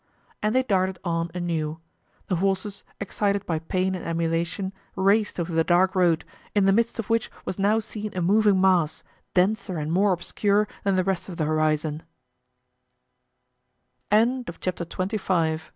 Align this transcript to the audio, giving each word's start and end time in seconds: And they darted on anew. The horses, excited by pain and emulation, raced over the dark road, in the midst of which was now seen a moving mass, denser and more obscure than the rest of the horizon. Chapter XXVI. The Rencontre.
And 0.41 0.55
they 0.55 0.63
darted 0.63 0.97
on 1.03 1.29
anew. 1.35 1.79
The 2.25 2.37
horses, 2.37 2.83
excited 2.99 3.45
by 3.45 3.59
pain 3.59 3.93
and 3.93 4.03
emulation, 4.03 4.73
raced 4.95 5.39
over 5.39 5.53
the 5.53 5.63
dark 5.63 5.93
road, 5.93 6.25
in 6.55 6.65
the 6.65 6.71
midst 6.71 6.97
of 6.97 7.11
which 7.11 7.29
was 7.45 7.59
now 7.59 7.77
seen 7.77 8.09
a 8.17 8.19
moving 8.23 8.59
mass, 8.59 9.03
denser 9.35 9.77
and 9.77 9.91
more 9.91 10.11
obscure 10.11 10.67
than 10.83 10.95
the 10.95 11.03
rest 11.03 11.29
of 11.29 11.37
the 11.37 11.45
horizon. 11.45 12.01
Chapter 14.11 14.85
XXVI. 14.85 14.89
The 14.89 15.17
Rencontre. 15.27 15.61